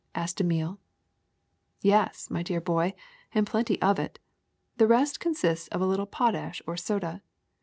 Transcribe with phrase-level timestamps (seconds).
[0.15, 0.79] asked Emile.
[1.83, 2.95] Yes, my dear boy,
[3.35, 4.17] and plenty of it.
[4.77, 7.21] The rest consists of a little potash or soda.